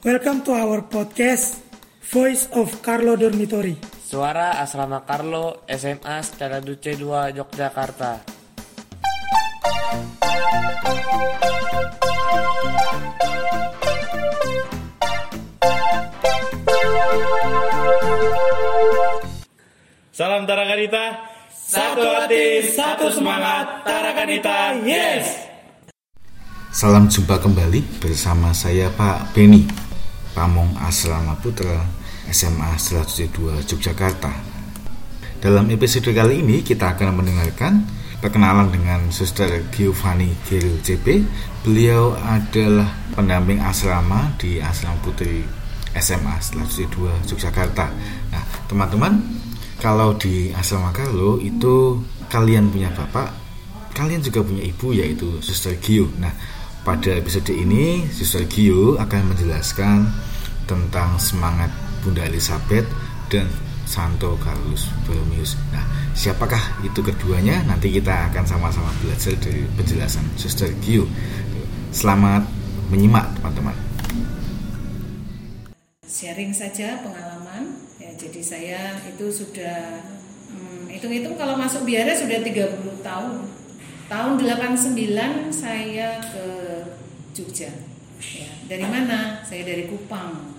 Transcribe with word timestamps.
Welcome 0.00 0.40
to 0.48 0.56
our 0.56 0.80
podcast, 0.88 1.60
Voice 2.08 2.48
of 2.56 2.80
Carlo 2.80 3.20
Dormitory. 3.20 3.76
Suara 4.00 4.56
Asrama 4.56 5.04
Carlo 5.04 5.60
SMA 5.68 6.24
Stella 6.24 6.56
Duce 6.64 6.96
2 6.96 7.36
Yogyakarta. 7.36 8.24
Salam 20.16 20.48
Tarakanita. 20.48 21.28
Satu 21.52 22.08
hati, 22.08 22.64
satu 22.72 23.12
semangat. 23.12 23.84
Tarakanita, 23.84 24.80
yes. 24.80 25.52
Salam 26.72 27.04
jumpa 27.04 27.36
kembali 27.36 27.84
bersama 28.00 28.56
saya 28.56 28.88
Pak 28.96 29.36
Beni 29.36 29.89
Pamong 30.32 30.78
Asrama 30.78 31.34
Putra 31.38 31.82
SMA 32.30 32.78
102 32.78 33.66
Yogyakarta. 33.66 34.30
Dalam 35.40 35.66
episode 35.72 36.12
kali 36.12 36.44
ini 36.44 36.60
kita 36.60 36.94
akan 36.94 37.18
mendengarkan 37.18 37.84
perkenalan 38.20 38.68
dengan 38.68 39.08
Suster 39.08 39.64
Giovanni 39.72 40.36
Geril 40.44 40.76
CP 40.84 41.24
Beliau 41.60 42.16
adalah 42.16 42.88
pendamping 43.12 43.60
asrama 43.60 44.32
di 44.40 44.60
Asrama 44.64 44.96
Putri 45.04 45.44
SMA 45.92 46.40
102 46.40 47.28
Yogyakarta. 47.28 47.92
Nah 48.32 48.42
teman-teman 48.64 49.20
kalau 49.76 50.16
di 50.16 50.52
asrama 50.56 50.88
Carlo 50.92 51.36
itu 51.36 52.00
kalian 52.32 52.72
punya 52.72 52.88
bapak 52.96 53.28
kalian 53.92 54.24
juga 54.24 54.40
punya 54.40 54.64
ibu 54.64 54.96
yaitu 54.96 55.36
Suster 55.44 55.76
Gio. 55.76 56.08
Nah 56.16 56.32
pada 56.80 57.12
episode 57.12 57.52
ini, 57.52 58.08
Suster 58.08 58.48
Gio 58.48 58.96
akan 58.96 59.36
menjelaskan 59.36 60.08
tentang 60.64 61.20
semangat 61.20 61.68
Bunda 62.00 62.24
Elizabeth 62.24 62.88
dan 63.28 63.44
Santo 63.84 64.40
Carlos 64.40 64.88
Borromeus. 65.04 65.60
Nah, 65.76 65.84
siapakah 66.16 66.80
itu 66.80 67.04
keduanya? 67.04 67.60
Nanti 67.68 67.92
kita 67.92 68.32
akan 68.32 68.44
sama-sama 68.48 68.88
belajar 69.04 69.36
dari 69.36 69.60
penjelasan 69.76 70.24
Suster 70.40 70.72
Gio. 70.80 71.04
Selamat 71.92 72.48
menyimak, 72.88 73.28
teman-teman. 73.36 73.76
Sharing 76.08 76.56
saja 76.56 77.04
pengalaman. 77.04 77.76
Ya, 78.00 78.16
jadi 78.16 78.40
saya 78.40 78.80
itu 79.04 79.28
sudah 79.28 80.00
hmm, 80.48 80.88
hitung-hitung 80.88 81.36
kalau 81.36 81.60
masuk 81.60 81.84
biara 81.84 82.16
sudah 82.16 82.40
30 82.40 83.04
tahun 83.04 83.60
tahun 84.10 84.42
89 84.42 85.54
saya 85.54 86.18
ke 86.18 86.46
Jogja. 87.30 87.70
Ya, 88.20 88.50
dari 88.68 88.84
mana? 88.84 89.40
Saya 89.40 89.64
dari 89.64 89.88
Kupang. 89.88 90.54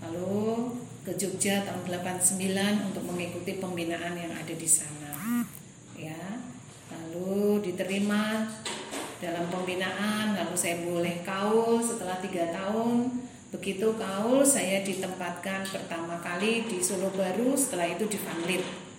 Lalu 0.00 0.72
ke 1.04 1.12
Jogja 1.16 1.64
tahun 1.64 1.84
89 1.84 2.88
untuk 2.92 3.04
mengikuti 3.08 3.60
pembinaan 3.60 4.16
yang 4.16 4.32
ada 4.32 4.54
di 4.54 4.68
sana. 4.68 5.44
Ya 5.96 6.40
lalu 6.90 7.62
diterima 7.62 8.48
dalam 9.20 9.46
pembinaan 9.52 10.32
lalu 10.32 10.56
saya 10.56 10.80
boleh 10.82 11.22
kaul 11.22 11.78
setelah 11.82 12.18
tiga 12.18 12.48
tahun. 12.50 13.20
Begitu 13.50 13.98
kaul 13.98 14.46
saya 14.46 14.80
ditempatkan 14.86 15.66
pertama 15.68 16.22
kali 16.22 16.70
di 16.70 16.78
Solo 16.78 17.10
Baru 17.10 17.58
setelah 17.58 17.90
itu 17.90 18.06
di 18.06 18.18
Vanlit 18.18 18.90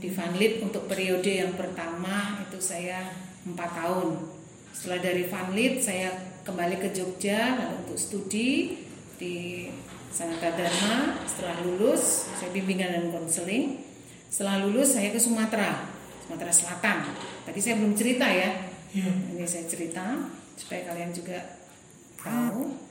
di 0.00 0.08
Vanlit 0.08 0.62
untuk 0.62 0.86
periode 0.86 1.28
yang 1.28 1.52
pertama 1.58 2.40
itu 2.46 2.56
saya 2.62 3.10
empat 3.44 3.70
tahun. 3.74 4.39
Setelah 4.70 5.00
dari 5.02 5.26
Vanlit 5.26 5.82
saya 5.82 6.14
kembali 6.46 6.80
ke 6.80 6.88
Jogja 6.94 7.58
lalu 7.58 7.74
untuk 7.84 7.98
studi 8.00 8.80
di 9.20 9.68
Sanata 10.10 10.56
Dharma. 10.56 11.20
Setelah 11.26 11.62
lulus 11.62 12.30
saya 12.34 12.50
bimbingan 12.50 12.90
dan 12.90 13.06
konseling. 13.14 13.82
Setelah 14.30 14.62
lulus 14.62 14.94
saya 14.94 15.10
ke 15.10 15.18
Sumatera, 15.18 15.90
Sumatera 16.26 16.52
Selatan. 16.54 16.98
Tadi 17.46 17.58
saya 17.58 17.78
belum 17.82 17.98
cerita 17.98 18.26
ya. 18.30 18.70
Ini 18.94 19.42
saya 19.46 19.66
cerita 19.66 20.18
supaya 20.54 20.86
kalian 20.86 21.10
juga 21.14 21.38
tahu. 22.18 22.90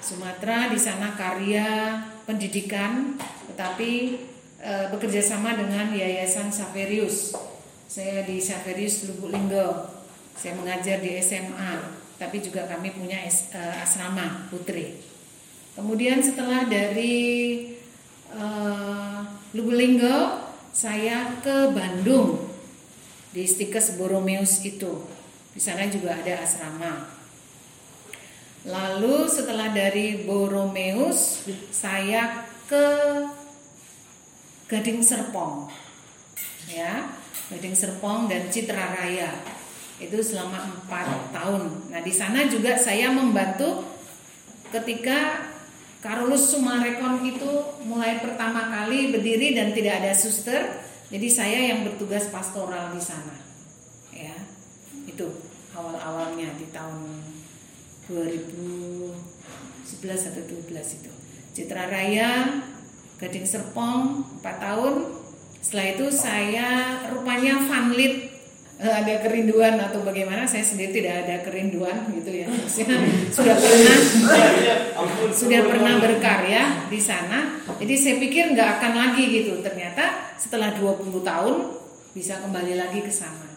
Sumatera 0.00 0.72
di 0.72 0.80
sana 0.80 1.12
karya 1.12 2.00
pendidikan, 2.24 3.14
tetapi 3.52 4.16
e, 4.58 4.72
bekerja 4.90 5.20
sama 5.20 5.52
dengan 5.54 5.92
Yayasan 5.92 6.48
Saverius. 6.48 7.36
Saya 7.84 8.24
di 8.24 8.40
Saverius 8.40 9.06
Lubuk 9.06 9.28
Linggo. 9.28 9.99
Saya 10.36 10.56
mengajar 10.56 10.98
di 11.02 11.18
SMA, 11.20 11.72
tapi 12.16 12.42
juga 12.42 12.68
kami 12.68 12.92
punya 12.94 13.20
es, 13.22 13.52
e, 13.52 13.60
asrama 13.80 14.48
putri. 14.48 14.98
Kemudian 15.76 16.20
setelah 16.20 16.66
dari 16.66 17.16
e, 18.30 18.44
Lubuk 19.54 19.76
Linggo, 19.76 20.50
saya 20.70 21.38
ke 21.42 21.74
Bandung 21.74 22.50
di 23.34 23.46
Stikes 23.46 23.98
Boromeus 23.98 24.62
itu. 24.62 25.06
Di 25.50 25.60
sana 25.60 25.90
juga 25.90 26.14
ada 26.14 26.46
asrama. 26.46 27.10
Lalu 28.68 29.26
setelah 29.26 29.72
dari 29.72 30.22
Boromeus, 30.22 31.48
saya 31.74 32.46
ke 32.70 32.86
Gading 34.70 35.02
Serpong 35.02 35.66
ya 36.70 37.10
Gading 37.50 37.74
Serpong 37.74 38.30
dan 38.30 38.46
Citra 38.46 38.94
Raya 38.94 39.30
itu 40.00 40.16
selama 40.24 40.80
empat 40.80 41.28
tahun. 41.30 41.92
Nah 41.92 42.00
di 42.00 42.08
sana 42.08 42.48
juga 42.48 42.72
saya 42.80 43.12
membantu 43.12 43.84
ketika 44.72 45.44
Karolus 46.00 46.56
Sumarekon 46.56 47.20
itu 47.28 47.50
mulai 47.84 48.24
pertama 48.24 48.72
kali 48.72 49.12
berdiri 49.12 49.52
dan 49.52 49.76
tidak 49.76 50.00
ada 50.00 50.16
suster 50.16 50.80
jadi 51.12 51.28
saya 51.28 51.60
yang 51.74 51.84
bertugas 51.84 52.32
pastoral 52.32 52.96
di 52.96 53.02
sana. 53.04 53.36
Ya 54.08 54.32
itu 55.04 55.28
awal-awalnya 55.76 56.56
di 56.56 56.72
tahun 56.72 57.20
2011 58.08 59.20
atau 60.00 60.42
12 60.48 60.96
itu. 60.96 61.12
Citra 61.52 61.92
Raya 61.92 62.62
Gading 63.20 63.44
Serpong 63.44 64.24
4 64.40 64.64
tahun. 64.64 64.94
Setelah 65.60 65.86
itu 65.92 66.06
saya 66.08 66.68
rupanya 67.12 67.60
fanlit 67.68 68.29
ada 68.80 69.14
kerinduan 69.20 69.76
atau 69.76 70.00
bagaimana? 70.00 70.48
Saya 70.48 70.64
sendiri 70.64 71.04
tidak 71.04 71.28
ada 71.28 71.44
kerinduan 71.44 72.08
gitu 72.16 72.32
ya. 72.32 72.48
Sudah 73.36 73.56
pernah. 73.60 73.98
Sudah 75.36 75.60
pernah 75.68 76.00
berkarya 76.00 76.88
di 76.88 76.96
sana. 76.96 77.60
Jadi 77.76 77.94
saya 78.00 78.16
pikir 78.16 78.56
nggak 78.56 78.80
akan 78.80 78.92
lagi 78.96 79.24
gitu. 79.28 79.60
Ternyata 79.60 80.32
setelah 80.40 80.72
20 80.80 81.12
tahun 81.20 81.56
bisa 82.16 82.40
kembali 82.40 82.80
lagi 82.80 83.04
ke 83.04 83.12
sana. 83.12 83.52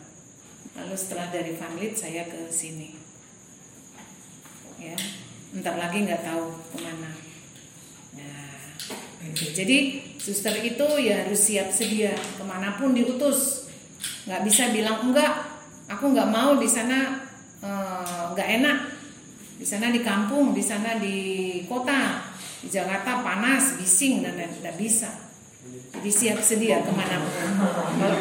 Lalu 0.76 0.96
setelah 1.00 1.32
dari 1.32 1.56
fanlit 1.56 1.96
saya 1.96 2.28
ke 2.28 2.52
sini. 2.52 2.92
Ya 4.76 5.00
ntar 5.54 5.80
lagi 5.80 6.04
nggak 6.04 6.26
tahu 6.28 6.52
ke 6.76 6.78
mana. 6.84 7.12
Nah 8.20 8.60
jadi 9.56 10.04
suster 10.20 10.60
itu 10.60 10.88
ya 11.00 11.24
harus 11.24 11.48
siap 11.48 11.72
sedia. 11.72 12.12
Ke 12.12 12.44
mana 12.44 12.76
pun 12.76 12.92
diutus 12.92 13.64
nggak 14.24 14.42
bisa 14.48 14.72
bilang 14.72 15.04
enggak 15.04 15.54
aku 15.92 16.16
nggak 16.16 16.30
mau 16.32 16.56
di 16.56 16.70
sana 16.70 17.24
nggak 18.34 18.50
eh, 18.50 18.56
enak. 18.60 18.80
Di 19.54 19.66
sana 19.72 19.96
di 19.96 20.04
kampung 20.04 20.52
di 20.52 20.60
sana 20.60 21.00
di 21.00 21.18
kota 21.70 22.20
di 22.60 22.68
Jakarta 22.68 23.24
panas 23.24 23.80
bising 23.80 24.26
dan 24.26 24.36
tidak 24.36 24.76
bisa. 24.76 25.08
Jadi 25.64 26.10
siap 26.12 26.44
sedia 26.44 26.84
ke 26.84 26.92
mana 26.92 27.24
pun 27.24 27.32
kalau 27.96 28.20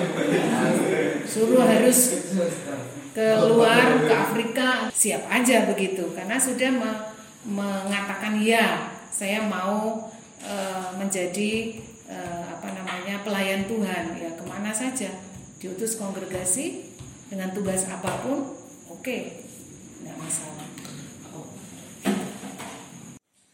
suruh 1.26 1.66
harus 1.66 1.98
keluar 3.10 4.06
ke 4.06 4.14
Afrika 4.14 4.68
siap 4.94 5.26
aja 5.26 5.66
begitu. 5.66 6.14
Karena 6.14 6.38
sudah 6.38 6.70
me 6.70 6.90
mengatakan 7.42 8.38
ya 8.38 8.94
saya 9.10 9.42
mau 9.42 10.06
e, 10.38 10.54
menjadi 10.94 11.82
e, 12.06 12.16
apa 12.46 12.68
namanya 12.70 13.26
pelayan 13.26 13.66
Tuhan. 13.66 14.14
Ya 14.14 14.30
ke 14.38 14.44
mana 14.46 14.70
saja 14.70 15.10
diutus 15.62 15.94
kongregasi 15.94 16.90
dengan 17.30 17.54
tugas 17.54 17.86
apa 17.86 18.10
pun 18.26 18.50
oke 18.90 18.98
okay, 18.98 19.46
tidak 20.02 20.18
masalah. 20.18 20.66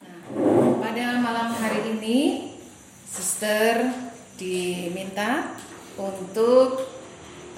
Nah, 0.01 0.73
pada 0.81 1.07
malam 1.21 1.49
hari 1.53 1.81
ini 1.93 2.19
suster 3.05 3.93
diminta 4.41 5.53
untuk 6.01 6.99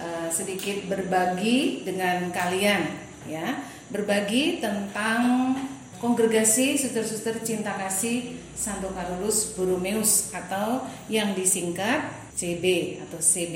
Eh, 0.01 0.33
sedikit 0.33 0.89
berbagi 0.89 1.85
dengan 1.85 2.33
kalian 2.33 2.89
ya 3.29 3.61
berbagi 3.93 4.57
tentang 4.57 5.53
kongregasi 6.01 6.81
suster-suster 6.81 7.37
cinta 7.45 7.77
kasih 7.77 8.41
Santo 8.57 8.89
Carolus 8.97 9.53
Borromeus 9.53 10.33
atau 10.33 10.89
yang 11.13 11.37
disingkat 11.37 12.01
CB 12.35 12.65
atau 13.07 13.19
CB 13.19 13.55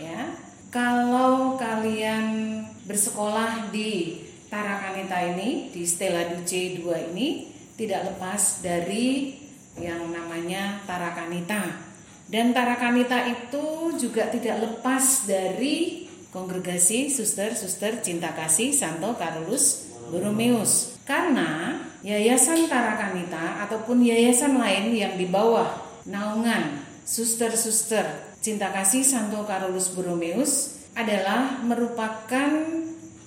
ya 0.00 0.50
kalau 0.70 1.58
kalian 1.58 2.62
bersekolah 2.86 3.74
di 3.74 4.22
Tarakanita 4.50 5.18
ini 5.34 5.70
di 5.70 5.86
Stella 5.86 6.26
Duce 6.26 6.78
2 6.82 7.14
ini 7.14 7.46
tidak 7.78 8.14
lepas 8.14 8.66
dari 8.66 9.38
yang 9.78 10.10
namanya 10.10 10.82
Tarakanita. 10.90 11.90
Dan 12.26 12.50
Tarakanita 12.50 13.30
itu 13.30 13.94
juga 13.94 14.26
tidak 14.26 14.58
lepas 14.62 15.26
dari 15.26 16.06
kongregasi 16.34 17.10
suster-suster 17.10 18.02
cinta 18.02 18.34
kasih 18.34 18.74
Santo 18.74 19.14
Carolus 19.14 19.90
Borromeus. 20.10 20.98
Karena 21.06 21.78
yayasan 22.02 22.66
Tarakanita 22.66 23.66
ataupun 23.66 24.02
yayasan 24.02 24.58
lain 24.58 24.94
yang 24.94 25.14
di 25.14 25.26
bawah 25.30 25.66
naungan 26.06 26.89
suster-suster 27.10 28.38
cinta 28.38 28.70
kasih 28.70 29.02
Santo 29.02 29.42
Carolus 29.42 29.90
Borromeus 29.90 30.78
adalah 30.94 31.58
merupakan 31.66 32.50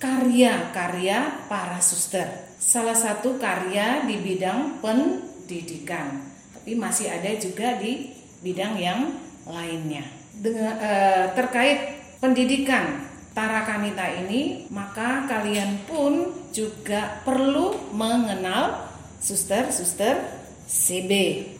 karya-karya 0.00 1.44
para 1.52 1.76
suster. 1.84 2.48
Salah 2.56 2.96
satu 2.96 3.36
karya 3.36 4.08
di 4.08 4.16
bidang 4.24 4.80
pendidikan, 4.80 6.32
tapi 6.56 6.72
masih 6.80 7.12
ada 7.12 7.28
juga 7.36 7.76
di 7.76 8.08
bidang 8.40 8.80
yang 8.80 9.00
lainnya. 9.44 10.08
Dengan 10.32 10.74
eh, 10.80 11.24
terkait 11.36 11.78
pendidikan 12.24 13.04
Tarakanita 13.34 14.06
ini, 14.24 14.70
maka 14.70 15.26
kalian 15.26 15.82
pun 15.90 16.30
juga 16.54 17.18
perlu 17.26 17.90
mengenal 17.90 18.86
suster-suster 19.18 20.43
CB. 20.64 21.10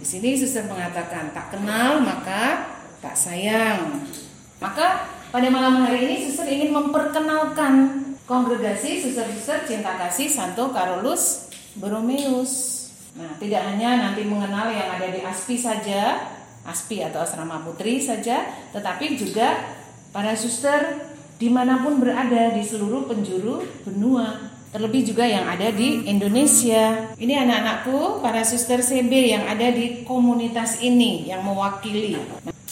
Di 0.01 0.06
sini 0.06 0.37
suster 0.37 0.65
mengatakan 0.65 1.31
tak 1.37 1.53
kenal 1.53 2.01
maka 2.01 2.73
tak 3.05 3.15
sayang. 3.15 4.05
Maka 4.59 5.09
pada 5.29 5.49
malam 5.53 5.85
hari 5.85 6.09
ini 6.09 6.17
suster 6.25 6.49
ingin 6.49 6.73
memperkenalkan 6.73 8.03
kongregasi 8.25 9.05
suster-suster 9.05 9.69
cinta 9.69 10.01
kasih 10.01 10.33
Santo 10.33 10.73
Carolus 10.73 11.53
Borromeus. 11.77 12.85
Nah, 13.15 13.31
tidak 13.39 13.62
hanya 13.62 14.11
nanti 14.11 14.27
mengenal 14.27 14.73
yang 14.75 14.99
ada 14.99 15.07
di 15.12 15.23
ASPI 15.23 15.57
saja, 15.61 16.03
ASPI 16.67 17.07
atau 17.12 17.23
Asrama 17.23 17.62
Putri 17.62 18.03
saja, 18.03 18.43
tetapi 18.75 19.15
juga 19.15 19.62
para 20.11 20.35
suster 20.35 21.15
di 21.39 21.50
mana 21.50 21.83
pun 21.83 22.00
berada 22.00 22.55
di 22.55 22.62
seluruh 22.62 23.07
penjuru 23.07 23.62
benua. 23.87 24.54
Terlebih 24.75 25.15
juga 25.15 25.23
yang 25.23 25.47
ada 25.47 25.71
di 25.71 26.03
Indonesia. 26.03 27.15
Ini 27.15 27.47
anak-anakku, 27.47 28.19
para 28.19 28.43
suster 28.43 28.82
CB 28.82 29.31
yang 29.31 29.47
ada 29.47 29.71
di 29.71 30.03
komunitas 30.03 30.82
ini 30.82 31.31
yang 31.31 31.47
mewakili. 31.47 32.19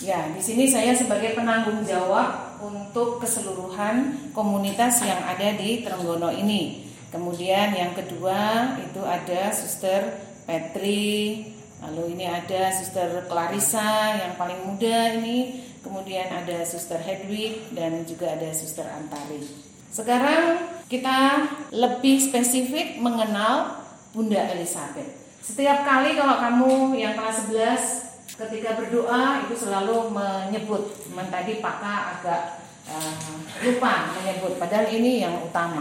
Ya, 0.02 0.26
di 0.34 0.43
sini 0.43 0.66
saya 0.66 0.99
sebagai 0.99 1.38
penanggung 1.38 1.87
jawab 1.87 2.58
untuk 2.58 3.22
keseluruhan 3.22 4.19
komunitas 4.34 4.99
yang 5.06 5.22
ada 5.22 5.54
di 5.54 5.87
Trenggono 5.87 6.34
ini. 6.34 6.90
Kemudian 7.14 7.70
yang 7.70 7.94
kedua 7.94 8.75
itu 8.82 8.99
ada 9.06 9.54
Suster 9.54 10.19
Petri, 10.43 11.54
lalu 11.87 12.19
ini 12.19 12.26
ada 12.26 12.75
Suster 12.75 13.31
Clarissa 13.31 14.19
yang 14.19 14.34
paling 14.34 14.58
muda 14.66 15.22
ini, 15.22 15.70
kemudian 15.87 16.34
ada 16.34 16.66
Suster 16.66 16.99
Hedwig 16.99 17.70
dan 17.70 18.02
juga 18.10 18.34
ada 18.34 18.50
Suster 18.50 18.90
Antari. 18.90 19.70
Sekarang 19.93 20.81
kita 20.92 21.48
lebih 21.72 22.20
spesifik 22.20 23.00
mengenal 23.00 23.80
Bunda 24.12 24.44
Elizabeth. 24.52 25.08
Setiap 25.40 25.88
kali 25.88 26.20
kalau 26.20 26.36
kamu 26.36 26.92
yang 27.00 27.16
kelas 27.16 27.48
11 27.48 28.36
ketika 28.36 28.76
berdoa 28.76 29.40
itu 29.48 29.56
selalu 29.56 30.12
menyebut. 30.12 30.92
Men 31.16 31.32
tadi 31.32 31.64
Paka 31.64 32.20
agak 32.20 32.60
uh, 32.92 33.40
lupa 33.64 34.12
menyebut. 34.20 34.60
Padahal 34.60 34.92
ini 34.92 35.24
yang 35.24 35.40
utama. 35.40 35.80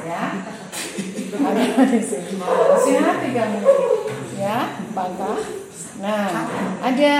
Ya? 0.00 0.48
Ada 1.32 1.62
di 1.92 2.00
sini 2.80 3.00
hati 3.04 3.28
kamu 3.36 3.60
ya 4.40 4.80
Paka? 4.96 5.32
Nah 6.00 6.48
ada 6.80 7.12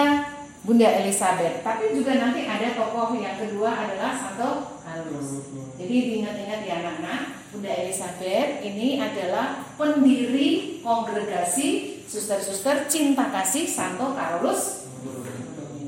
Bunda 0.64 0.88
Elizabeth. 0.88 1.60
Tapi 1.60 1.92
juga 1.92 2.16
nanti 2.16 2.48
ada 2.48 2.72
tokoh 2.72 3.12
yang 3.20 3.36
kedua 3.36 3.68
adalah 3.68 4.16
Santo 4.16 4.80
Carlos 4.92 5.48
jadi 5.80 5.96
diingat-ingat 6.12 6.60
ya 6.68 6.74
anak-anak 6.84 7.20
Bunda 7.48 7.72
Elizabeth 7.72 8.60
ini 8.60 9.00
adalah 9.00 9.64
pendiri 9.80 10.80
kongregasi 10.84 12.00
suster-suster 12.04 12.84
cinta 12.92 13.32
kasih 13.32 13.64
Santo 13.64 14.12
Carlos 14.12 14.84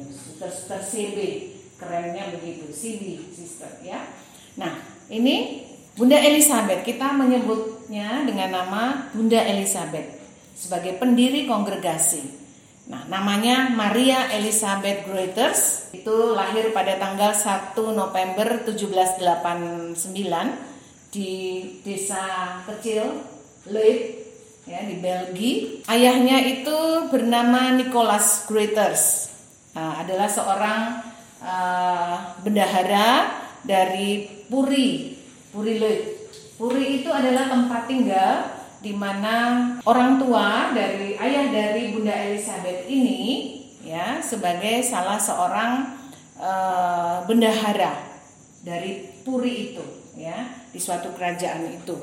suster-suster 0.08 0.80
CB 0.80 1.18
kerennya 1.84 2.32
begitu. 2.34 2.70
CB 2.70 3.34
sister 3.34 3.70
ya. 3.84 4.00
Nah 4.56 4.80
ini 5.10 5.66
Bunda 5.94 6.18
Elizabeth. 6.18 6.82
Kita 6.82 7.14
menyebutnya 7.14 8.26
dengan 8.26 8.50
nama 8.50 8.82
Bunda 9.14 9.38
Elizabeth 9.38 10.18
sebagai 10.54 10.98
pendiri 10.98 11.46
kongregasi 11.46 12.43
Nah, 12.84 13.08
namanya 13.08 13.72
Maria 13.72 14.28
Elizabeth 14.36 15.08
Greuters 15.08 15.88
itu 15.96 16.36
lahir 16.36 16.68
pada 16.76 17.00
tanggal 17.00 17.32
1 17.32 17.72
November 17.96 18.60
1789 18.68 19.96
di 21.08 21.32
desa 21.80 22.60
kecil 22.68 23.24
Leip 23.72 24.20
ya 24.68 24.84
di 24.84 25.00
Belgia. 25.00 25.80
Ayahnya 25.88 26.44
itu 26.44 27.08
bernama 27.08 27.72
Nicholas 27.72 28.44
Greuters. 28.44 29.32
Nah, 29.72 30.04
adalah 30.04 30.28
seorang 30.28 30.80
uh, 31.40 32.36
bendahara 32.44 33.32
dari 33.64 34.28
Puri, 34.44 35.16
Puri 35.48 35.80
Leut. 35.80 36.02
Puri 36.60 37.00
itu 37.00 37.08
adalah 37.08 37.48
tempat 37.48 37.88
tinggal 37.88 38.63
di 38.84 38.92
mana 38.92 39.64
orang 39.88 40.20
tua 40.20 40.76
dari 40.76 41.16
ayah 41.16 41.48
dari 41.48 41.96
Bunda 41.96 42.12
Elizabeth 42.12 42.84
ini 42.84 43.56
ya 43.80 44.20
sebagai 44.20 44.84
salah 44.84 45.16
seorang 45.16 45.96
uh, 46.36 47.24
bendahara 47.24 47.96
dari 48.60 49.08
Puri 49.24 49.72
itu 49.72 49.84
ya 50.20 50.52
di 50.68 50.76
suatu 50.76 51.16
kerajaan 51.16 51.64
itu. 51.72 51.96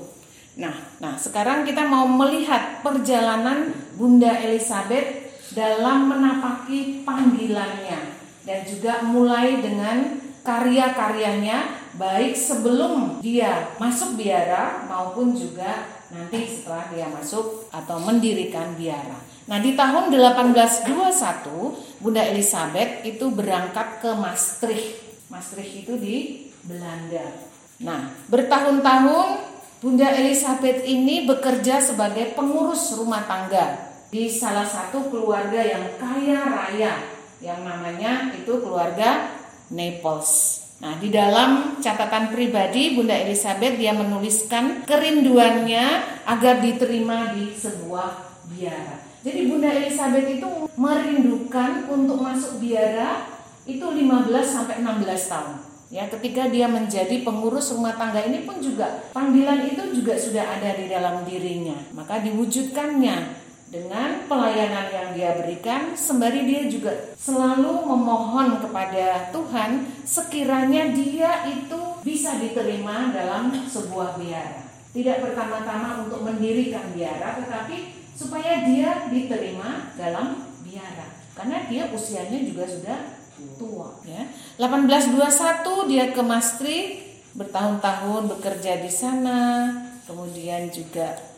Nah, 0.58 0.74
nah 0.98 1.14
sekarang 1.14 1.64
kita 1.70 1.86
mau 1.86 2.10
melihat 2.10 2.82
perjalanan 2.82 3.70
Bunda 3.94 4.34
Elizabeth 4.42 5.38
dalam 5.54 6.10
menapaki 6.10 7.06
panggilannya 7.06 8.02
dan 8.42 8.60
juga 8.66 9.06
mulai 9.06 9.62
dengan 9.62 10.18
karya-karyanya 10.42 11.78
baik 12.02 12.34
sebelum 12.34 13.22
dia 13.22 13.70
masuk 13.78 14.18
biara 14.18 14.90
maupun 14.90 15.38
juga 15.38 16.01
nanti 16.12 16.40
setelah 16.48 16.92
dia 16.92 17.08
masuk 17.08 17.72
atau 17.72 17.98
mendirikan 18.04 18.76
biara. 18.76 19.18
Nah, 19.48 19.58
di 19.58 19.74
tahun 19.74 20.12
1821 20.14 22.04
Bunda 22.04 22.24
Elizabeth 22.24 23.04
itu 23.08 23.26
berangkat 23.32 24.04
ke 24.04 24.12
Maastricht. 24.14 25.02
Maastricht 25.32 25.88
itu 25.88 25.94
di 25.98 26.16
Belanda. 26.68 27.26
Nah, 27.82 28.14
bertahun-tahun 28.30 29.50
Bunda 29.82 30.14
Elizabeth 30.14 30.86
ini 30.86 31.26
bekerja 31.26 31.82
sebagai 31.82 32.38
pengurus 32.38 32.94
rumah 32.94 33.26
tangga 33.26 33.90
di 34.14 34.30
salah 34.30 34.68
satu 34.68 35.10
keluarga 35.10 35.58
yang 35.58 35.98
kaya 35.98 36.46
raya 36.46 36.94
yang 37.42 37.66
namanya 37.66 38.30
itu 38.38 38.62
keluarga 38.62 39.34
Naples. 39.74 40.61
Nah, 40.82 40.98
di 40.98 41.14
dalam 41.14 41.78
catatan 41.78 42.34
pribadi 42.34 42.98
Bunda 42.98 43.14
Elizabeth 43.14 43.78
dia 43.78 43.94
menuliskan 43.94 44.82
kerinduannya 44.82 45.86
agar 46.26 46.58
diterima 46.58 47.38
di 47.38 47.54
sebuah 47.54 48.42
biara. 48.50 48.98
Jadi 49.22 49.46
Bunda 49.46 49.70
Elizabeth 49.70 50.26
itu 50.26 50.50
merindukan 50.74 51.86
untuk 51.86 52.18
masuk 52.26 52.58
biara 52.58 53.30
itu 53.70 53.86
15 53.86 54.42
sampai 54.42 54.82
16 54.82 55.30
tahun. 55.30 55.56
Ya, 55.92 56.08
ketika 56.08 56.50
dia 56.50 56.66
menjadi 56.66 57.22
pengurus 57.22 57.76
rumah 57.76 57.94
tangga 58.00 58.24
ini 58.24 58.48
pun 58.48 58.58
juga 58.58 59.12
panggilan 59.14 59.68
itu 59.68 60.02
juga 60.02 60.18
sudah 60.18 60.58
ada 60.58 60.74
di 60.74 60.90
dalam 60.90 61.22
dirinya. 61.28 61.78
Maka 61.94 62.26
diwujudkannya 62.26 63.41
dengan 63.72 64.28
pelayanan 64.28 64.92
yang 64.92 65.10
dia 65.16 65.32
berikan 65.40 65.96
sembari 65.96 66.44
dia 66.44 66.68
juga 66.68 66.92
selalu 67.16 67.88
memohon 67.88 68.60
kepada 68.60 69.32
Tuhan 69.32 69.88
sekiranya 70.04 70.92
dia 70.92 71.48
itu 71.48 71.80
bisa 72.04 72.36
diterima 72.36 73.16
dalam 73.16 73.56
sebuah 73.72 74.20
biara. 74.20 74.68
Tidak 74.92 75.24
pertama-tama 75.24 76.04
untuk 76.04 76.20
mendirikan 76.28 76.92
biara 76.92 77.40
tetapi 77.40 77.96
supaya 78.12 78.68
dia 78.68 79.08
diterima 79.08 79.96
dalam 79.96 80.52
biara. 80.68 81.08
Karena 81.32 81.64
dia 81.72 81.88
usianya 81.96 82.44
juga 82.44 82.68
sudah 82.68 83.00
tua 83.56 83.96
ya. 84.04 84.28
1821 84.60 85.90
dia 85.90 86.12
ke 86.12 86.22
Maastricht 86.22 87.24
bertahun-tahun 87.32 88.28
bekerja 88.36 88.84
di 88.84 88.92
sana, 88.92 89.72
kemudian 90.04 90.68
juga 90.68 91.31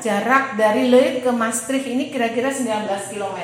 jarak 0.00 0.58
dari 0.58 0.90
Le 0.90 1.20
ke 1.22 1.30
Maastricht 1.30 1.86
ini 1.86 2.10
kira-kira 2.10 2.50
19 2.50 2.88
km. 3.12 3.38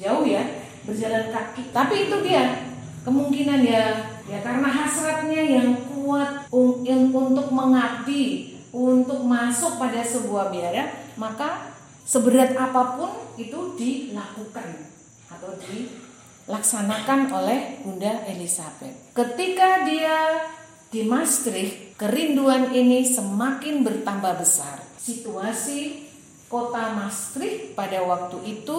Jauh 0.00 0.24
ya, 0.24 0.42
berjalan 0.84 1.28
kaki. 1.32 1.72
Tapi 1.72 2.08
itu 2.08 2.16
dia 2.24 2.70
kemungkinan 3.04 3.60
ya 3.64 3.84
ya 4.28 4.38
karena 4.44 4.68
hasratnya 4.68 5.40
yang 5.40 5.68
kuat 5.88 6.46
untuk 6.52 7.48
mengabdi, 7.50 8.56
untuk 8.70 9.24
masuk 9.24 9.80
pada 9.80 10.04
sebuah 10.04 10.52
biara, 10.52 10.92
maka 11.18 11.74
seberat 12.06 12.54
apa 12.54 12.98
pun 12.98 13.10
itu 13.38 13.74
dilakukan 13.74 14.86
atau 15.30 15.50
dilaksanakan 15.62 17.20
oleh 17.30 17.82
Bunda 17.82 18.26
Elizabeth. 18.26 19.14
Ketika 19.14 19.86
dia 19.86 20.46
di 20.90 21.06
Maastricht, 21.06 21.89
kerinduan 22.00 22.72
ini 22.72 23.04
semakin 23.04 23.84
bertambah 23.84 24.40
besar. 24.40 24.80
Situasi 24.96 26.08
kota 26.48 26.96
Maastricht 26.96 27.76
pada 27.76 28.00
waktu 28.00 28.40
itu 28.56 28.78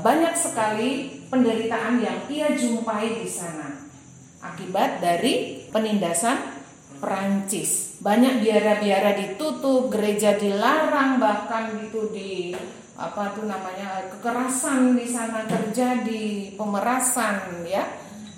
banyak 0.00 0.32
sekali 0.32 1.20
penderitaan 1.28 2.00
yang 2.00 2.24
ia 2.32 2.56
jumpai 2.56 3.20
di 3.20 3.28
sana 3.28 3.76
akibat 4.40 5.04
dari 5.04 5.68
penindasan 5.68 6.64
Perancis. 6.96 8.00
Banyak 8.00 8.40
biara-biara 8.40 9.14
ditutup, 9.20 9.92
gereja 9.92 10.34
dilarang, 10.34 11.20
bahkan 11.20 11.76
itu 11.76 12.08
di 12.10 12.56
apa 12.96 13.34
tuh 13.36 13.46
namanya 13.46 14.06
kekerasan 14.16 14.96
di 14.96 15.06
sana 15.06 15.44
terjadi, 15.46 16.54
pemerasan 16.54 17.66
ya. 17.66 17.84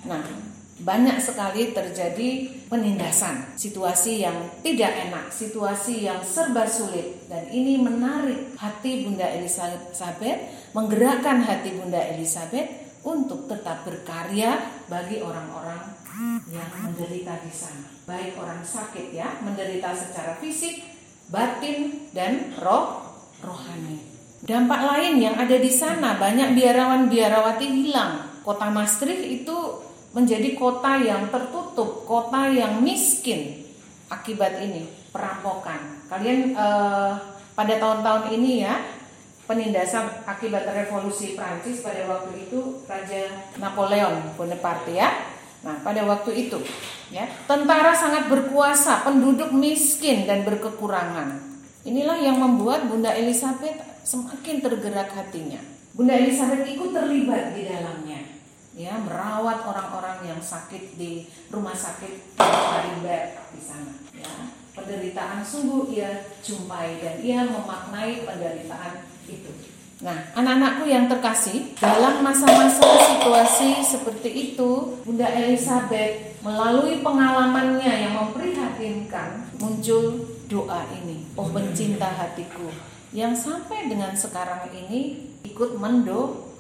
Nah, 0.05 0.54
banyak 0.75 1.23
sekali 1.23 1.71
terjadi 1.71 2.51
penindasan, 2.67 3.55
situasi 3.55 4.27
yang 4.27 4.35
tidak 4.67 4.91
enak, 5.07 5.31
situasi 5.31 6.11
yang 6.11 6.19
serba 6.27 6.67
sulit 6.67 7.31
dan 7.31 7.47
ini 7.55 7.79
menarik 7.79 8.59
hati 8.59 9.07
Bunda 9.07 9.29
Elizabeth, 9.39 10.73
menggerakkan 10.75 11.47
hati 11.47 11.79
Bunda 11.79 12.03
Elizabeth 12.03 12.67
untuk 13.07 13.47
tetap 13.47 13.87
berkarya 13.87 14.59
bagi 14.91 15.23
orang-orang 15.23 15.95
yang 16.51 16.71
menderita 16.83 17.39
di 17.43 17.53
sana. 17.55 17.87
Baik 18.09 18.35
orang 18.41 18.67
sakit 18.67 19.15
ya, 19.15 19.39
menderita 19.47 19.95
secara 19.95 20.35
fisik, 20.43 20.83
batin 21.31 22.11
dan 22.11 22.51
roh 22.59 23.03
rohani. 23.45 24.01
Dampak 24.45 24.81
lain 24.85 25.23
yang 25.23 25.37
ada 25.41 25.57
di 25.57 25.73
sana 25.73 26.21
banyak 26.21 26.53
biarawan 26.53 27.09
biarawati 27.09 27.65
hilang. 27.65 28.35
Kota 28.45 28.69
Maastricht 28.69 29.25
itu 29.25 29.57
menjadi 30.15 30.55
kota 30.55 31.03
yang 31.03 31.29
tertutup, 31.29 32.07
kota 32.07 32.49
yang 32.49 32.81
miskin 32.81 33.67
akibat 34.07 34.63
ini 34.63 34.87
perampokan. 35.11 36.07
Kalian 36.07 36.55
eh, 36.55 37.13
pada 37.53 37.75
tahun-tahun 37.83 38.33
ini 38.39 38.63
ya 38.63 38.79
penindasan 39.45 40.25
akibat 40.25 40.65
revolusi 40.71 41.37
Prancis 41.37 41.85
pada 41.85 42.09
waktu 42.09 42.49
itu 42.49 42.81
Raja 42.89 43.29
Napoleon 43.61 44.33
Bonaparte 44.39 44.97
ya 44.97 45.35
Nah, 45.65 45.81
pada 45.81 46.05
waktu 46.05 46.45
itu, 46.47 46.61
ya, 47.09 47.25
tentara 47.49 47.97
sangat 47.97 48.29
berkuasa, 48.29 49.01
penduduk 49.01 49.49
miskin 49.57 50.29
dan 50.29 50.45
berkekurangan. 50.45 51.41
Inilah 51.89 52.21
yang 52.21 52.37
membuat 52.37 52.85
Bunda 52.85 53.17
Elizabeth 53.17 53.81
semakin 54.05 54.61
tergerak 54.61 55.09
hatinya. 55.17 55.57
Bunda 55.97 56.21
Elizabeth 56.21 56.69
ikut 56.69 56.93
terlibat 56.93 57.57
di 57.57 57.65
dalamnya, 57.65 58.44
ya, 58.75 58.99
merawat 58.99 59.63
orang-orang 59.65 60.35
yang 60.35 60.41
sakit 60.43 60.99
di 60.99 61.31
rumah 61.49 61.75
sakit 61.75 62.37
Maribel 62.39 63.39
di 63.55 63.61
sana, 63.63 63.95
ya. 64.11 64.51
Penderitaan 64.75 65.39
sungguh 65.47 65.95
ia 65.95 66.35
jumpai 66.43 66.99
dan 66.99 67.23
ia 67.23 67.47
memaknai 67.47 68.27
penderitaan 68.27 69.07
itu. 69.31 69.51
Nah, 70.03 70.35
anak-anakku 70.35 70.91
yang 70.91 71.07
terkasih, 71.07 71.79
dalam 71.79 72.21
masa-masa 72.27 72.83
situasi 72.83 73.79
seperti 73.81 74.53
itu, 74.53 74.99
Bunda 75.07 75.31
Elizabeth 75.31 76.43
melalui 76.43 77.01
pengalamannya 77.01 77.89
yang 78.05 78.13
memprihatinkan, 78.19 79.55
muncul 79.63 80.27
doa 80.51 80.83
ini. 80.93 81.25
Oh 81.39 81.49
pencinta 81.49 82.11
hatiku, 82.11 82.69
yang 83.15 83.33
sampai 83.33 83.87
dengan 83.87 84.13
sekarang 84.13 84.67
ini 84.75 85.31
ikut 85.47 85.79
mendoakan. 85.79 86.53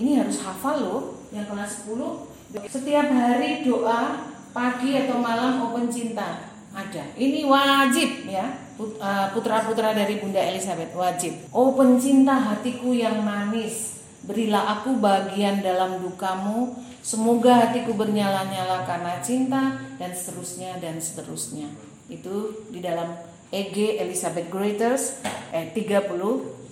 Ini 0.00 0.24
harus 0.24 0.40
hafal 0.40 0.80
loh, 0.80 1.02
yang 1.28 1.44
kelas 1.44 1.84
10. 1.84 2.64
Setiap 2.66 3.06
hari 3.12 3.62
doa 3.62 4.32
pagi 4.50 4.96
atau 4.96 5.20
malam 5.20 5.62
oh 5.62 5.70
pencinta 5.76 6.50
ada. 6.74 7.04
Ini 7.14 7.46
wajib 7.46 8.26
ya 8.26 8.70
uh, 8.78 9.26
putra-putra 9.36 9.92
dari 9.94 10.18
Bunda 10.18 10.40
Elizabeth 10.40 10.96
wajib. 10.96 11.36
Oh 11.52 11.76
pencinta 11.76 12.34
hatiku 12.34 12.96
yang 12.96 13.22
manis, 13.22 14.02
berilah 14.24 14.80
aku 14.80 14.98
bagian 14.98 15.60
dalam 15.62 16.02
dukamu. 16.02 16.74
Semoga 17.00 17.68
hatiku 17.68 17.96
bernyala-nyala 17.96 18.84
karena 18.84 19.20
cinta 19.24 19.80
dan 19.96 20.12
seterusnya 20.12 20.76
dan 20.82 21.00
seterusnya. 21.00 21.68
Itu 22.10 22.66
di 22.68 22.84
dalam 22.84 23.14
EG 23.50 23.98
Elizabeth 23.98 24.48
Greaters 24.48 25.18
eh 25.50 25.70
39. 25.74 26.70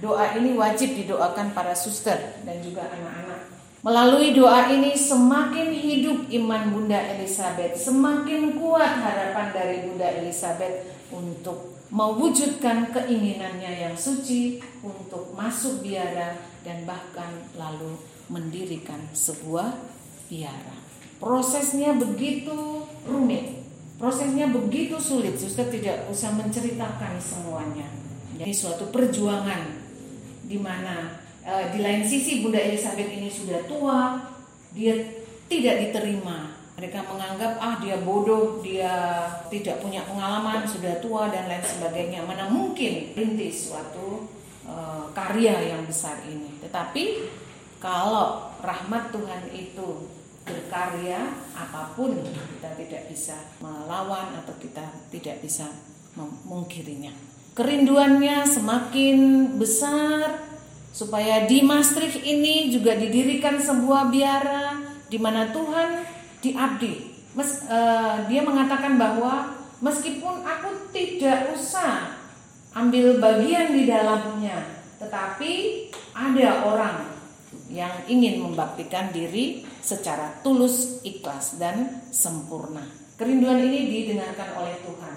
Doa 0.00 0.36
ini 0.36 0.56
wajib 0.56 0.96
didoakan 0.96 1.56
para 1.56 1.72
suster 1.72 2.40
dan 2.44 2.60
juga 2.60 2.88
anak-anak 2.88 3.54
Melalui 3.84 4.32
doa 4.32 4.72
ini 4.72 4.96
semakin 4.96 5.68
hidup 5.68 6.32
iman 6.40 6.72
Bunda 6.72 6.96
Elizabeth, 6.96 7.76
semakin 7.76 8.56
kuat 8.56 8.96
harapan 8.96 9.52
dari 9.52 9.84
Bunda 9.84 10.08
Elizabeth 10.08 10.88
untuk 11.12 11.76
mewujudkan 11.92 12.88
keinginannya 12.88 13.84
yang 13.84 13.92
suci 13.92 14.56
untuk 14.80 15.36
masuk 15.36 15.84
biara 15.84 16.32
dan 16.64 16.88
bahkan 16.88 17.28
lalu 17.60 18.00
mendirikan 18.32 19.04
sebuah 19.12 19.76
biara. 20.32 20.80
Prosesnya 21.20 21.92
begitu 21.92 22.88
rumit, 23.04 23.63
prosesnya 23.96 24.50
begitu 24.50 24.98
sulit, 24.98 25.38
suster 25.38 25.70
tidak 25.70 26.06
usah 26.10 26.34
menceritakan 26.34 27.18
semuanya. 27.18 27.88
Jadi 28.34 28.50
suatu 28.50 28.90
perjuangan 28.90 29.84
di 30.44 30.58
mana 30.58 31.24
Eh, 31.44 31.64
di 31.76 31.84
lain 31.84 32.00
sisi 32.00 32.40
Bunda 32.40 32.56
Elizabeth 32.56 33.04
ini 33.04 33.28
sudah 33.28 33.60
tua, 33.68 34.16
dia 34.72 34.96
tidak 35.44 35.76
diterima. 35.76 36.56
Mereka 36.80 37.04
menganggap 37.04 37.60
ah 37.60 37.76
dia 37.84 38.00
bodoh, 38.00 38.64
dia 38.64 39.28
tidak 39.52 39.84
punya 39.84 40.08
pengalaman, 40.08 40.64
sudah 40.64 41.04
tua 41.04 41.28
dan 41.28 41.44
lain 41.52 41.60
sebagainya. 41.60 42.24
Mana 42.24 42.48
mungkin 42.48 43.12
rintis 43.12 43.68
suatu 43.68 44.24
uh, 44.64 45.12
karya 45.12 45.76
yang 45.76 45.84
besar 45.84 46.16
ini. 46.24 46.48
Tetapi 46.64 47.28
kalau 47.76 48.48
rahmat 48.64 49.12
Tuhan 49.12 49.52
itu 49.52 50.08
berkarya 50.44 51.32
apa 51.56 51.96
pun 51.96 52.20
kita 52.20 52.70
tidak 52.76 53.02
bisa 53.08 53.36
melawan 53.64 54.36
atau 54.44 54.54
kita 54.60 54.84
tidak 55.08 55.40
bisa 55.40 55.66
memungkirinya. 56.14 57.10
Kerinduannya 57.54 58.44
semakin 58.44 59.18
besar, 59.56 60.42
supaya 60.94 61.42
di 61.50 61.58
Maastricht 61.66 62.22
ini 62.22 62.70
juga 62.70 62.94
didirikan 62.94 63.58
sebuah 63.58 64.14
biara 64.14 64.78
di 65.10 65.18
mana 65.18 65.50
Tuhan 65.50 66.06
diabdi. 66.38 67.14
Mes, 67.34 67.66
uh, 67.66 68.22
dia 68.30 68.46
mengatakan 68.46 68.94
bahwa 68.94 69.58
meskipun 69.82 70.46
aku 70.46 70.94
tidak 70.94 71.50
usah 71.50 72.14
ambil 72.70 73.18
bagian 73.18 73.74
di 73.74 73.90
dalamnya, 73.90 74.86
tetapi 75.02 75.52
ada 76.14 76.62
orang 76.62 77.13
yang 77.72 78.04
ingin 78.08 78.44
membaktikan 78.44 79.08
diri 79.12 79.64
secara 79.80 80.40
tulus, 80.44 81.00
ikhlas 81.04 81.56
dan 81.56 82.04
sempurna. 82.12 82.84
Kerinduan 83.14 83.62
ini 83.62 83.88
didengarkan 83.88 84.58
oleh 84.58 84.76
Tuhan. 84.84 85.16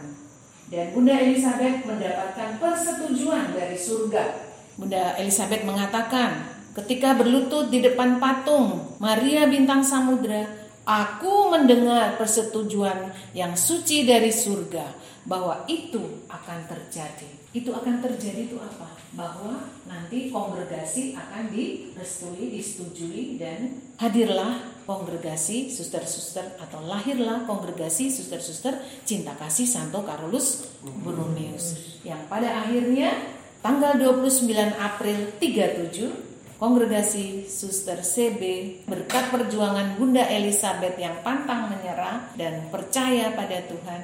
Dan 0.68 0.86
Bunda 0.92 1.16
Elizabeth 1.16 1.88
mendapatkan 1.88 2.60
persetujuan 2.60 3.56
dari 3.56 3.80
surga 3.80 4.48
Bunda 4.78 5.18
Elizabeth 5.18 5.66
mengatakan, 5.66 6.54
ketika 6.78 7.18
berlutut 7.18 7.74
di 7.74 7.82
depan 7.82 8.22
patung 8.22 8.94
Maria 9.02 9.50
Bintang 9.50 9.82
Samudra, 9.82 10.46
aku 10.88 11.52
mendengar 11.52 12.16
persetujuan 12.16 13.12
yang 13.36 13.60
suci 13.60 14.08
dari 14.08 14.32
surga 14.32 14.88
bahwa 15.28 15.68
itu 15.68 16.24
akan 16.32 16.64
terjadi. 16.72 17.28
Itu 17.52 17.76
akan 17.76 18.00
terjadi 18.00 18.48
itu 18.48 18.56
apa? 18.56 18.96
Bahwa 19.12 19.68
nanti 19.84 20.32
kongregasi 20.32 21.12
akan 21.20 21.52
direstui, 21.52 22.56
disetujui 22.56 23.36
dan 23.36 23.84
hadirlah 24.00 24.80
kongregasi 24.88 25.68
suster-suster 25.68 26.56
atau 26.64 26.80
lahirlah 26.88 27.44
kongregasi 27.44 28.08
suster-suster 28.08 28.80
cinta 29.04 29.36
kasih 29.36 29.68
Santo 29.68 30.00
Carolus 30.08 30.72
Borromeus 31.04 32.00
yang 32.08 32.24
pada 32.32 32.64
akhirnya 32.64 33.12
tanggal 33.60 34.00
29 34.00 34.48
April 34.80 35.36
37 35.44 36.27
Kongregasi 36.58 37.46
Suster 37.46 38.02
CB 38.02 38.42
berkat 38.90 39.30
perjuangan 39.30 39.94
Bunda 39.94 40.26
Elizabeth 40.26 40.98
yang 40.98 41.22
pantang 41.22 41.70
menyerah 41.70 42.34
dan 42.34 42.66
percaya 42.74 43.30
pada 43.38 43.62
Tuhan 43.70 44.02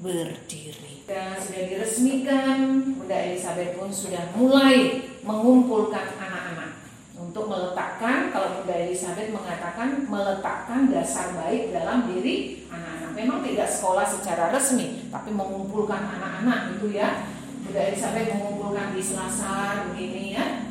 berdiri. 0.00 1.04
Dan 1.04 1.36
sudah 1.36 1.68
diresmikan, 1.68 2.80
Bunda 2.96 3.12
Elizabeth 3.12 3.76
pun 3.76 3.92
sudah 3.92 4.24
mulai 4.32 5.04
mengumpulkan 5.20 6.16
anak-anak 6.16 6.80
untuk 7.20 7.52
meletakkan, 7.52 8.32
kalau 8.32 8.64
Bunda 8.64 8.72
Elizabeth 8.88 9.28
mengatakan 9.28 10.08
meletakkan 10.08 10.88
dasar 10.88 11.28
baik 11.44 11.76
dalam 11.76 12.08
diri 12.08 12.64
anak-anak. 12.72 13.12
Memang 13.20 13.44
tidak 13.44 13.68
sekolah 13.68 14.08
secara 14.08 14.48
resmi, 14.48 15.12
tapi 15.12 15.28
mengumpulkan 15.28 16.00
anak-anak 16.08 16.72
itu 16.80 16.96
ya 16.96 17.20
Bunda 17.68 17.84
Elizabeth 17.84 18.32
mengumpulkan 18.32 18.96
di 18.96 19.02
selasar 19.04 19.92
begini 19.92 20.40
ya 20.40 20.61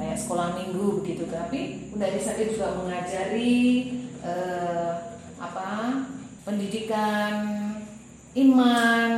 kayak 0.00 0.16
sekolah 0.16 0.56
minggu 0.56 1.04
begitu. 1.04 1.28
Tapi 1.28 1.92
Bunda 1.92 2.08
Elizabeth 2.08 2.56
juga 2.56 2.72
mengajari 2.80 3.60
eh, 4.24 4.92
apa 5.36 6.00
pendidikan 6.48 7.32
iman. 8.32 9.12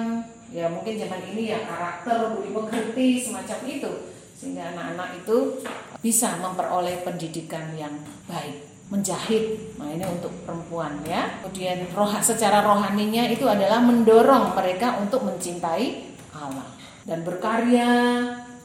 Ya 0.53 0.69
mungkin 0.69 1.01
zaman 1.01 1.23
ini 1.33 1.55
ya 1.55 1.65
karakter 1.65 2.35
budi 2.37 2.51
pekerti 2.51 3.07
semacam 3.23 3.59
itu. 3.65 3.93
Sehingga 4.35 4.75
anak-anak 4.75 5.23
itu 5.23 5.62
bisa 6.03 6.35
memperoleh 6.43 7.07
pendidikan 7.07 7.71
yang 7.79 7.95
baik 8.27 8.75
menjahit 8.93 9.73
nah 9.81 9.89
ini 9.89 10.05
untuk 10.05 10.35
perempuan 10.45 11.01
ya. 11.07 11.41
Kemudian 11.41 11.89
roh 11.97 12.12
secara 12.21 12.61
rohaninya 12.61 13.25
itu 13.31 13.49
adalah 13.49 13.81
mendorong 13.81 14.53
mereka 14.53 15.01
untuk 15.01 15.25
mencintai 15.25 16.12
Allah 16.37 16.69
dan 17.09 17.25
berkarya 17.25 17.89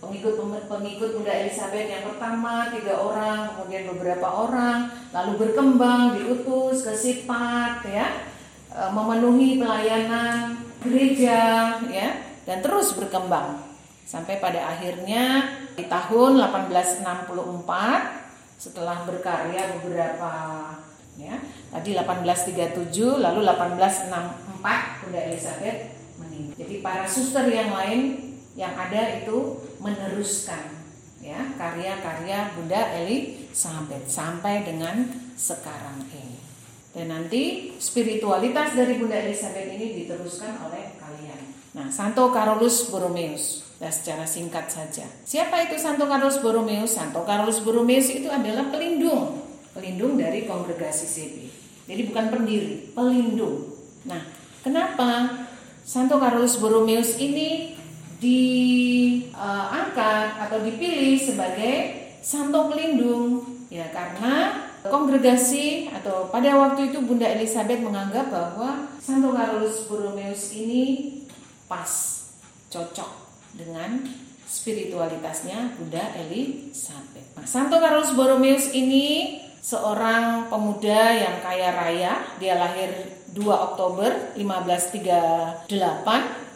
pengikut 0.08 0.40
pengikut 0.72 1.20
Bunda 1.20 1.36
Elizabeth 1.36 1.92
yang 1.92 2.08
pertama 2.08 2.72
tiga 2.72 2.96
orang 2.96 3.52
kemudian 3.52 3.92
beberapa 3.92 4.24
orang 4.48 4.88
lalu 5.12 5.36
berkembang 5.36 6.16
diutus 6.16 6.88
ke 6.88 6.96
Sipat 6.96 7.84
ya. 7.84 8.24
E, 8.72 8.80
memenuhi 8.96 9.60
pelayanan 9.60 10.64
gereja 10.80 11.76
ya 11.92 12.10
dan 12.48 12.64
terus 12.64 12.96
berkembang. 12.96 13.60
Sampai 14.08 14.40
pada 14.40 14.72
akhirnya 14.72 15.52
di 15.76 15.84
tahun 15.92 16.40
1864 16.40 17.04
setelah 18.56 19.04
berkarya 19.04 19.76
beberapa 19.78 20.34
ya 21.20 21.36
tadi 21.68 21.92
1837 21.92 23.20
lalu 23.20 23.44
1864 23.44 25.04
Bunda 25.04 25.20
Elizabeth 25.28 25.78
meninggal. 26.24 26.56
Jadi 26.56 26.76
para 26.80 27.04
suster 27.04 27.46
yang 27.52 27.76
lain 27.76 28.27
yang 28.58 28.74
ada 28.74 29.22
itu 29.22 29.62
meneruskan 29.78 30.82
ya 31.22 31.54
karya-karya 31.54 32.58
Bunda 32.58 32.82
Elizabeth 32.98 34.10
sampai 34.10 34.66
dengan 34.66 35.06
sekarang 35.38 36.02
ini. 36.10 36.42
Dan 36.98 37.14
nanti 37.14 37.74
spiritualitas 37.78 38.74
dari 38.74 38.98
Bunda 38.98 39.22
Elizabeth 39.22 39.70
ini 39.70 40.02
diteruskan 40.02 40.58
oleh 40.66 40.98
kalian. 40.98 41.54
Nah, 41.78 41.94
Santo 41.94 42.34
Carolus 42.34 42.90
Borromeus. 42.90 43.62
Nah, 43.78 43.94
secara 43.94 44.26
singkat 44.26 44.66
saja. 44.66 45.06
Siapa 45.22 45.70
itu 45.70 45.78
Santo 45.78 46.10
Carolus 46.10 46.42
Borromeus? 46.42 46.98
Santo 46.98 47.22
Carolus 47.22 47.62
Borromeus 47.62 48.10
itu 48.10 48.26
adalah 48.26 48.74
pelindung, 48.74 49.46
pelindung 49.78 50.18
dari 50.18 50.50
kongregasi 50.50 51.06
CB. 51.06 51.36
Jadi 51.86 52.02
bukan 52.10 52.26
pendiri, 52.34 52.90
pelindung. 52.98 53.70
Nah, 54.10 54.26
kenapa 54.66 55.46
Santo 55.86 56.18
Carolus 56.18 56.58
Borromeus 56.58 57.22
ini 57.22 57.77
diangkat 58.18 60.30
atau 60.42 60.58
dipilih 60.66 61.22
sebagai 61.22 61.76
santo 62.22 62.70
pelindung 62.74 63.46
ya 63.70 63.86
karena 63.94 64.66
kongregasi 64.88 65.92
atau 65.92 66.32
pada 66.32 66.56
waktu 66.56 66.88
itu 66.90 67.04
Bunda 67.04 67.28
Elizabeth 67.28 67.84
menganggap 67.84 68.32
bahwa 68.32 68.88
Santo 69.04 69.36
Carolus 69.36 69.84
Borromeus 69.86 70.56
ini 70.56 71.12
pas 71.68 71.92
cocok 72.72 73.12
dengan 73.56 74.04
spiritualitasnya 74.48 75.76
Bunda 75.76 76.16
Elizabeth. 76.16 77.36
Nah, 77.36 77.44
Santo 77.44 77.84
Carolus 77.84 78.16
Borromeus 78.16 78.72
ini 78.72 79.36
seorang 79.60 80.48
pemuda 80.48 81.12
yang 81.12 81.44
kaya 81.44 81.76
raya. 81.76 82.24
Dia 82.40 82.56
lahir 82.56 83.20
2 83.36 83.44
Oktober 83.44 84.40
1538 84.40 86.47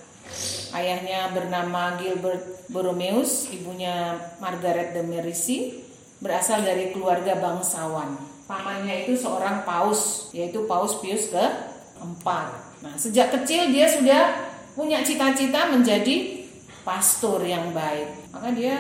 Ayahnya 0.72 1.36
bernama 1.36 2.00
Gilbert 2.00 2.68
Borromeus, 2.72 3.52
ibunya 3.52 4.16
Margaret 4.40 4.96
de 4.96 5.04
Medici, 5.04 5.84
berasal 6.24 6.64
dari 6.64 6.96
keluarga 6.96 7.36
bangsawan. 7.36 8.16
Pamannya 8.48 9.08
itu 9.08 9.20
seorang 9.20 9.64
paus, 9.68 10.32
yaitu 10.36 10.64
Paus 10.68 11.00
Pius 11.00 11.32
keempat. 11.32 12.52
Nah, 12.84 12.96
sejak 12.96 13.32
kecil 13.32 13.72
dia 13.72 13.88
sudah 13.88 14.52
punya 14.76 15.04
cita-cita 15.04 15.72
menjadi 15.72 16.48
pastor 16.88 17.44
yang 17.44 17.76
baik. 17.76 18.32
Maka 18.32 18.50
dia 18.56 18.76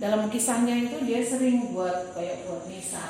dalam 0.00 0.26
kisahnya 0.28 0.74
itu 0.88 0.96
dia 1.06 1.20
sering 1.22 1.72
buat 1.72 2.16
kayak 2.16 2.48
buat 2.48 2.64
misa 2.66 3.08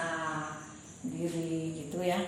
diri 1.06 1.86
gitu 1.86 2.04
ya. 2.04 2.20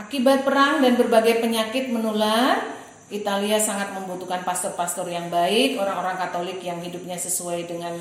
Akibat 0.00 0.42
perang 0.42 0.82
dan 0.82 0.98
berbagai 0.98 1.40
penyakit 1.40 1.88
menular, 1.88 2.81
Italia 3.12 3.60
sangat 3.60 3.92
membutuhkan 3.92 4.40
pastor-pastor 4.40 5.04
yang 5.12 5.28
baik, 5.28 5.76
orang-orang 5.76 6.16
Katolik 6.16 6.64
yang 6.64 6.80
hidupnya 6.80 7.20
sesuai 7.20 7.68
dengan 7.68 7.92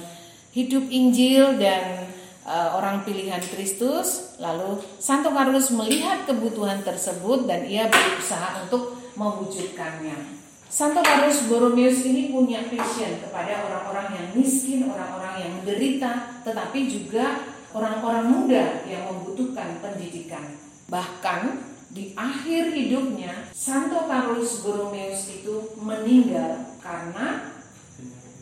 hidup 0.56 0.88
Injil 0.88 1.60
dan 1.60 2.08
uh, 2.48 2.80
orang 2.80 3.04
pilihan 3.04 3.44
Kristus. 3.44 4.40
Lalu 4.40 4.80
Santo 5.04 5.36
Carlos 5.36 5.68
melihat 5.76 6.24
kebutuhan 6.24 6.80
tersebut 6.82 7.44
dan 7.44 7.68
ia 7.68 7.92
berusaha 7.92 8.64
untuk 8.64 8.96
mewujudkannya. 9.20 10.40
Santo 10.72 11.04
Carlos 11.04 11.44
Borromeus 11.52 12.00
ini 12.08 12.32
punya 12.32 12.64
passion 12.72 13.20
kepada 13.20 13.68
orang-orang 13.68 14.16
yang 14.16 14.28
miskin, 14.32 14.88
orang-orang 14.88 15.44
yang 15.44 15.52
menderita, 15.60 16.40
tetapi 16.48 16.88
juga 16.88 17.44
orang-orang 17.76 18.32
muda 18.32 18.80
yang 18.88 19.04
membutuhkan 19.12 19.84
pendidikan. 19.84 20.56
Bahkan 20.88 21.71
di 21.92 22.16
akhir 22.16 22.72
hidupnya 22.72 23.52
Santo 23.52 24.08
Carlos 24.08 24.64
Borromeus 24.64 25.28
itu 25.28 25.76
meninggal 25.76 26.80
karena 26.80 27.52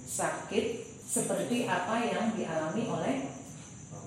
sakit 0.06 0.86
seperti 1.02 1.66
apa 1.66 1.98
yang 2.06 2.38
dialami 2.38 2.86
oleh 2.86 3.16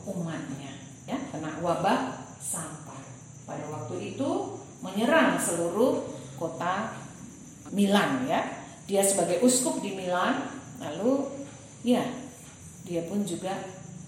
umatnya 0.07 0.73
ya. 1.11 1.19
Kena 1.35 1.59
wabah 1.59 2.23
sampar. 2.39 3.03
Pada 3.43 3.67
waktu 3.67 4.15
itu 4.15 4.31
menyerang 4.79 5.35
seluruh 5.43 6.07
kota 6.39 6.95
Milan 7.75 8.23
ya. 8.31 8.47
Dia 8.87 9.03
sebagai 9.03 9.43
uskup 9.43 9.83
di 9.83 9.99
Milan 9.99 10.47
lalu 10.79 11.31
ya 11.87 12.03
dia 12.83 13.07
pun 13.07 13.23
juga 13.23 13.55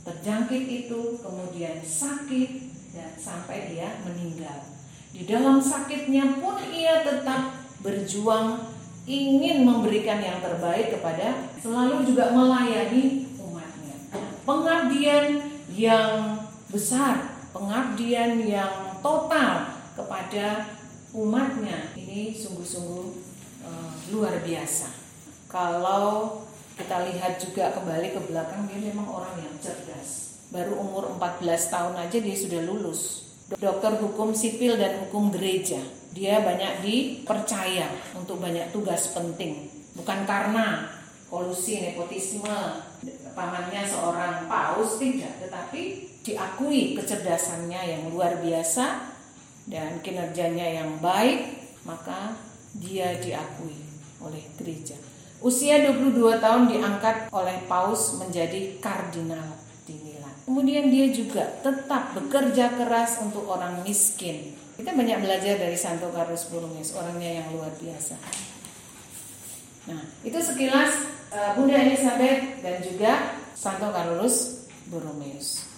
terjangkit 0.03 0.66
itu 0.66 1.18
kemudian 1.23 1.79
sakit 1.83 2.51
dan 2.94 3.11
sampai 3.14 3.70
dia 3.70 4.03
meninggal 4.03 4.74
di 5.14 5.22
dalam 5.31 5.62
sakitnya 5.62 6.42
pun 6.42 6.59
ia 6.74 7.07
tetap 7.07 7.55
berjuang 7.87 8.66
ingin 9.07 9.62
memberikan 9.62 10.18
yang 10.18 10.42
terbaik 10.42 10.90
kepada 10.98 11.55
selalu 11.62 12.03
juga 12.03 12.35
melayani 12.35 13.31
umatnya. 13.38 13.94
Pengabdian 14.42 15.55
yang 15.70 16.42
besar, 16.66 17.31
pengabdian 17.55 18.42
yang 18.42 18.98
total 19.07 19.79
kepada 19.94 20.74
umatnya 21.14 21.94
ini 21.94 22.35
sungguh-sungguh 22.35 23.07
uh, 23.62 23.94
luar 24.11 24.42
biasa. 24.42 24.90
Kalau 25.46 26.42
kita 26.74 27.07
lihat 27.07 27.38
juga 27.38 27.70
kembali 27.70 28.18
ke 28.18 28.20
belakang 28.27 28.66
dia 28.66 28.90
memang 28.90 29.07
orang 29.07 29.38
yang 29.38 29.55
cerdas. 29.62 30.42
Baru 30.50 30.74
umur 30.74 31.14
14 31.14 31.70
tahun 31.70 31.94
aja 32.03 32.18
dia 32.18 32.35
sudah 32.35 32.66
lulus 32.66 33.24
dokter 33.59 33.99
hukum 33.99 34.35
sipil 34.35 34.79
dan 34.79 35.07
hukum 35.07 35.31
gereja. 35.31 35.81
Dia 36.14 36.43
banyak 36.43 36.83
dipercaya 36.83 37.90
untuk 38.14 38.38
banyak 38.38 38.71
tugas 38.71 39.11
penting. 39.11 39.67
Bukan 39.99 40.27
karena 40.27 40.87
kolusi 41.27 41.83
nepotisme 41.83 42.55
pamannya 43.35 43.83
seorang 43.83 44.47
paus 44.47 45.03
tidak, 45.03 45.43
tetapi 45.43 46.07
diakui 46.23 46.95
kecerdasannya 46.95 47.81
yang 47.83 48.03
luar 48.14 48.38
biasa 48.38 49.11
dan 49.67 49.99
kinerjanya 50.01 50.83
yang 50.83 51.03
baik, 51.03 51.75
maka 51.83 52.38
dia 52.79 53.19
diakui 53.19 53.75
oleh 54.23 54.43
gereja. 54.55 54.95
Usia 55.43 55.83
22 55.83 56.40
tahun 56.40 56.71
diangkat 56.71 57.29
oleh 57.35 57.59
paus 57.69 58.17
menjadi 58.17 58.79
kardinal 58.81 59.64
Kemudian 60.44 60.92
dia 60.92 61.09
juga 61.09 61.48
tetap 61.64 62.12
bekerja 62.12 62.76
keras 62.76 63.16
untuk 63.24 63.48
orang 63.48 63.80
miskin. 63.80 64.52
Kita 64.76 64.92
banyak 64.92 65.24
belajar 65.24 65.57
dari 65.57 65.78
Santo 65.78 66.12
Carlos 66.12 66.44
Borromeus, 66.52 66.92
orangnya 66.92 67.40
yang 67.40 67.48
luar 67.57 67.72
biasa. 67.80 68.14
Nah, 69.88 70.00
itu 70.20 70.37
sekilas 70.37 70.92
uh, 71.33 71.57
Bunda 71.57 71.80
Elizabeth 71.80 72.61
dan 72.61 72.76
juga 72.85 73.40
Santo 73.57 73.88
Carlos 73.88 74.68
Borromeus. 74.92 75.74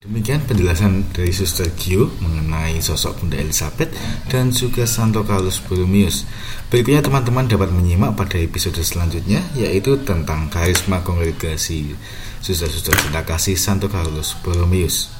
Demikian 0.00 0.40
penjelasan 0.48 1.12
dari 1.12 1.28
Suster 1.28 1.68
Gio 1.76 2.08
mengenai 2.24 2.80
sosok 2.80 3.20
Bunda 3.20 3.36
Elizabeth 3.36 3.92
dan 4.32 4.48
juga 4.48 4.88
Santo 4.88 5.20
Carlos 5.28 5.60
Borromeus. 5.60 6.24
Berikutnya 6.72 7.04
teman-teman 7.04 7.44
dapat 7.44 7.68
menyimak 7.68 8.16
pada 8.16 8.40
episode 8.40 8.80
selanjutnya 8.80 9.44
yaitu 9.52 10.00
tentang 10.00 10.48
karisma 10.48 11.04
kongregasi 11.04 11.92
Suster-suster 12.40 12.96
cinta 12.96 13.28
kasih 13.28 13.60
Santo 13.60 13.92
Carlos 13.92 14.40
Borromeus. 14.40 15.12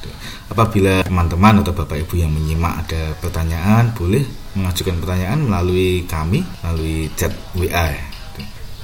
Apabila 0.49 1.05
teman-teman 1.05 1.61
atau 1.61 1.77
Bapak 1.77 2.01
Ibu 2.01 2.16
yang 2.16 2.33
menyimak 2.33 2.88
ada 2.88 3.12
pertanyaan, 3.21 3.93
boleh 3.93 4.25
mengajukan 4.57 4.97
pertanyaan 4.97 5.45
melalui 5.45 6.09
kami, 6.09 6.40
melalui 6.64 7.12
chat 7.21 7.37
WA. 7.53 8.01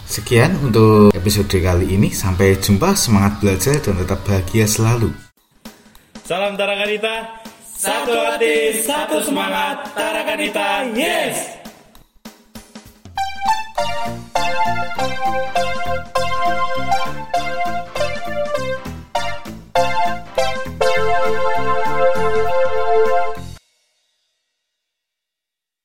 Sekian 0.05 0.61
untuk 0.61 1.09
episode 1.17 1.57
kali 1.57 1.97
ini. 1.97 2.13
Sampai 2.13 2.61
jumpa, 2.61 2.93
semangat 2.93 3.41
belajar 3.41 3.81
dan 3.81 3.97
tetap 3.97 4.21
bahagia 4.29 4.69
selalu. 4.69 5.26
Salam 6.27 6.59
Tarakanita, 6.59 7.39
satu 7.63 8.11
hati, 8.11 8.83
satu 8.83 9.23
semangat, 9.23 9.95
Tarakanita, 9.95 10.91
yes! 10.91 11.55